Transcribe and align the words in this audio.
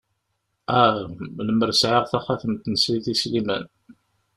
Ah...! 0.81 0.99
A 1.39 1.41
lammer 1.43 1.71
sɛiɣ 1.81 2.03
taxatemt 2.11 2.69
n 2.71 2.75
sidi 2.83 3.13
Sliman! 3.21 3.65